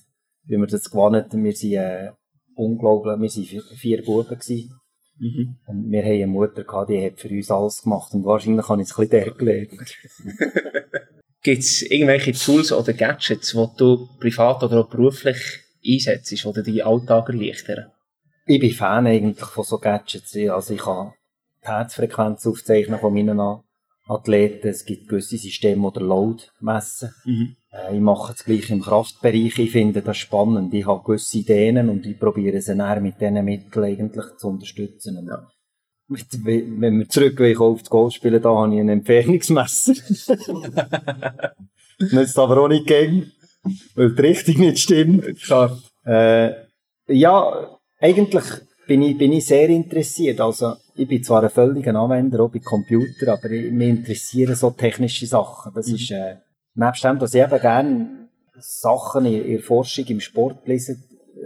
[0.45, 2.11] Wie wir das gewonnen wir sind, äh,
[2.55, 4.75] unglaublich, wir sind vier, vier Buben gewesen.
[5.19, 5.57] Mhm.
[5.67, 8.13] Und wir haben eine Mutter gehabt, die hat für uns alles gemacht.
[8.15, 9.71] Und wahrscheinlich habe ich es ein bisschen der gelernt.
[11.43, 15.39] Gibt es irgendwelche Tools oder Gadgets, die du privat oder auch beruflich
[15.87, 17.91] einsetzt, oder deinen Alltag erleichtern?
[18.47, 20.37] Ich bin Fan eigentlich von so Gadgets.
[20.37, 21.13] Also ich kann
[21.63, 23.41] die Herzfrequenz aufzeichnen von meinen
[24.07, 24.69] Athleten.
[24.69, 27.15] Es gibt gewisse Systeme, die den Load messen.
[27.25, 27.57] Mhm.
[27.73, 29.59] Äh, Ich mache das gleiche im Kraftbereich.
[29.59, 30.73] Ich finde das spannend.
[30.75, 35.27] Ich habe gewisse Ideen und ich probiere sie dann mit diesen Mitteln eigentlich zu unterstützen.
[35.29, 35.47] Ja.
[36.09, 39.95] mit, wenn wir zurück wollen, auf das Golf spielen, da habe ich ein Entfernungsmesser.
[41.99, 43.31] Nützt aber auch nicht gegen,
[43.95, 45.41] weil die Richtung nicht stimmt.
[45.43, 45.79] Klar.
[46.05, 46.53] Äh,
[47.09, 48.45] ja, eigentlich
[48.87, 50.41] bin ich, bin ich sehr interessiert.
[50.41, 54.71] Also, ich bin zwar ein völliger Anwender, auch bei Computer, aber ich, mich interessieren so
[54.71, 55.73] technische Sachen.
[55.75, 56.37] Das ist, äh,
[56.81, 60.97] nebst dem, dass ich eben gerne Sachen in, in der Forschung, im Sport lese,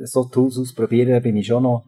[0.04, 1.84] so Tools ausprobieren, bin ich schon noch,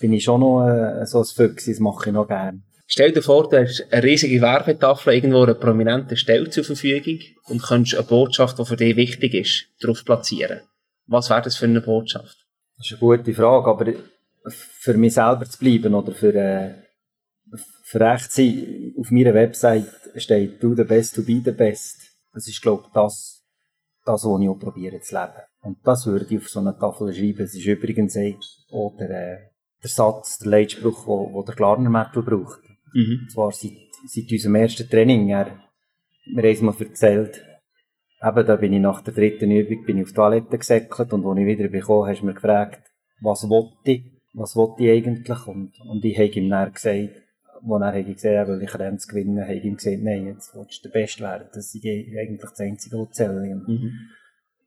[0.00, 2.62] bin ich schon noch, äh, so ein Füchse, das mache ich noch gerne.
[2.86, 7.18] Stell dir vor, du hast eine riesige Werbetafel irgendwo an einer prominenten Stelle zur Verfügung
[7.46, 10.60] und könntest eine Botschaft, die für dich wichtig ist, darauf platzieren.
[11.06, 12.36] Was wäre das für eine Botschaft?
[12.76, 13.92] Das ist eine gute Frage, aber
[14.50, 16.74] für mich selber zu bleiben oder für, äh,
[17.84, 22.03] für recht sein, auf meiner Website steht «Do the best to be the best».
[22.34, 23.44] Das ist, glaube ich, das,
[24.04, 25.42] das, was ich auch probiere zu leben.
[25.62, 27.44] Und das würde ich auf so eine Tafel schreiben.
[27.44, 28.16] Es ist übrigens
[28.70, 29.38] auch der, äh,
[29.82, 32.60] der Satz, der Leitspruch, wo, wo der Glarner Metal braucht.
[32.92, 33.20] Mhm.
[33.22, 33.72] Und zwar seit,
[34.06, 35.28] seit unserem ersten Training.
[35.28, 35.58] Er,
[36.26, 37.44] mir haben es mal erzählt.
[38.22, 41.26] Eben, da bin ich nach der dritten Übung bin ich auf die Toilette gesäckelt und
[41.26, 45.46] als ich wieder bekommen hast du mir gefragt, was wollte ich, was wollte ich eigentlich?
[45.46, 47.10] Und, und ich habe ihm dann gesagt,
[47.64, 50.54] wo er habe gesehen, weil ich Rennen zu gewinnen, habe ich ihm gesagt, nein, jetzt
[50.54, 51.48] willst du der Beste werden.
[51.52, 53.34] Das ist eigentlich das Einzige, was zählt.
[53.34, 53.92] Mhm.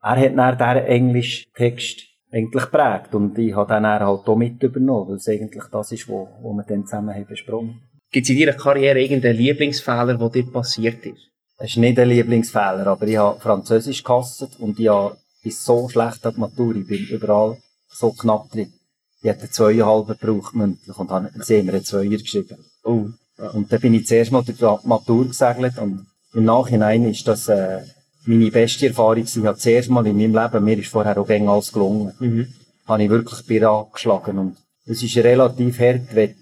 [0.02, 5.08] Er hat dann diesen Englisch-Text eigentlich geprägt und ich habe dann halt auch mit übernommen,
[5.08, 7.80] weil es eigentlich das ist, was wo wir dann zusammen haben besprochen
[8.10, 11.28] Gibt es in deiner Karriere irgendeinen Lieblingsfehler, der dir passiert ist?
[11.58, 15.88] Es ist nicht ein Lieblingsfehler, aber ich habe Französisch gehasst und ich habe, bin so
[15.88, 17.58] schlecht an der Matur, ich bin überall
[17.88, 18.72] so knapp drin.
[19.20, 22.56] Ich hätte zweieinhalb gebraucht mündlich und habe mir einen Zweier geschrieben.
[22.88, 23.08] Oh.
[23.54, 27.48] Und dann bin ich zuerst mal durch die Matur gesegelt und im Nachhinein ist das
[27.48, 27.80] äh,
[28.26, 29.42] meine beste Erfahrung gewesen.
[29.42, 32.46] Ich habe zuerst mal in meinem Leben, mir ist vorher auch gegen alles gelungen, Mhm.
[32.86, 36.34] habe ich wirklich Bier geschlagen und es ist relativ hart, wenn, du-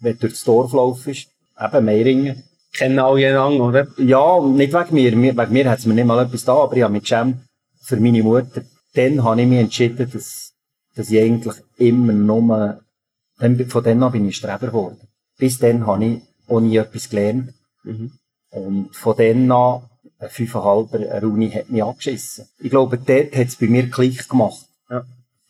[0.00, 1.08] wenn du durchs Dorf laufst,
[1.60, 3.86] eben Meiringen, Kennen alle einander, oder?
[3.98, 5.36] ja, nicht wegen mir.
[5.36, 7.38] Wegen mir hat es mir nicht mal etwas da, aber ich habe mich geschämt
[7.82, 8.62] für meine Mutter.
[8.94, 10.52] Dann habe ich mich entschieden, dass,
[10.94, 12.80] dass ich eigentlich immer nur,
[13.68, 14.98] von dann an bin ich Streber geworden.
[15.40, 17.52] Bis dann habe ich auch nie etwas gelernt.
[17.82, 18.12] Mhm.
[18.50, 19.82] Und von dann an,
[20.18, 22.46] ein fünfeinhalber, eine Uni hat mich abgeschissen.
[22.58, 24.66] Ich glaube, dort hat es bei mir Klick gemacht.
[24.90, 25.04] Ja.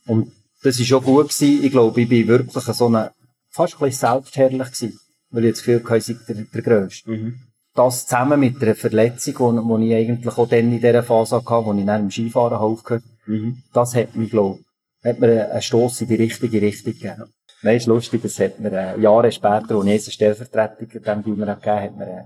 [0.06, 1.64] Und das war schon gut gewesen.
[1.64, 3.10] Ich glaube, ich bin wirklich so eine,
[3.50, 5.00] fast ein bisschen selbstherrlich gewesen.
[5.30, 7.34] Weil ich das Gefühl hatte, ich sei der, der Grösste Mhm.
[7.74, 11.72] das zusammen mit einer Verletzung, die ich eigentlich auch dann in dieser Phase hatte, wo
[11.72, 13.62] ich dann im Skifahren aufgehört Mhm.
[13.72, 14.58] das hat mich, glaub,
[15.04, 17.24] hat mir einen Stoss in die richtige Richtung gegeben.
[17.62, 21.22] Nein, ist lustig, das hat mir äh, Jahre später, als ich jetzt eine Stellvertretung dem
[21.22, 22.24] Gimmer gegeben hat mir äh,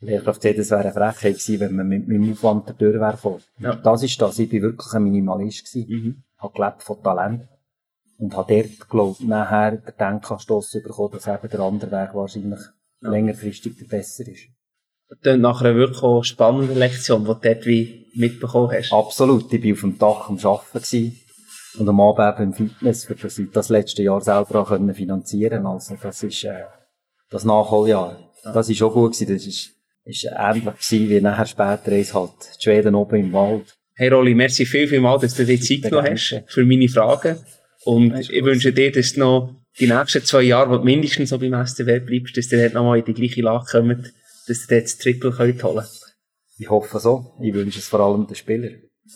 [0.00, 3.16] Lehrkraft gesagt, es wäre eine Frechheit gewesen, wenn man mit meinem Aufwand der Tür wäre
[3.16, 3.40] vor.
[3.58, 3.74] Ja.
[3.74, 5.88] Das ist das, ich bin wirklich ein Minimalist gewesen.
[5.90, 6.22] Mhm.
[6.38, 7.48] habe gelebt von Talent.
[8.18, 12.60] Und habe dort, glaub, nachher den Denkanstoss bekommen, dass eben der andere Weg wahrscheinlich
[13.00, 13.10] Ja.
[13.10, 14.48] längerfristig der besser ist.
[15.22, 18.92] Dann nach einer wirklich auch spannenden Lektion, die du dort wie mitbekommen hast.
[18.92, 19.52] Absolut.
[19.52, 21.20] Ich war auf dem Dach am Arbeiten gewesen
[21.76, 25.66] und am Abend im Fitness, für das ich das letzte Jahr selber auch können finanzieren
[25.66, 26.64] Also, das ist, äh,
[27.30, 28.18] das Nachholjahr.
[28.42, 29.34] Das ist auch gut gewesen.
[29.34, 29.70] Das ist,
[30.04, 33.76] ist ähnlich gewesen wie nachher später eins halt, die Schweden oben im Wald.
[33.94, 37.36] Hey Rolli, merci viel, viel mal, dass du dir Zeit genommen hast für meine Fragen.
[37.84, 41.38] Und ich wünsche dir, dass du noch die nächsten zwei Jahre, wo du mindestens so
[41.38, 44.12] beim SCW bleibst, dass du dort nochmal in die gleiche Lage kommst,
[44.46, 45.88] dass du dort das Triple holen könnt.
[46.58, 47.34] Ich hoffe so.
[47.40, 48.87] Ich wünsche es vor allem den Spielern.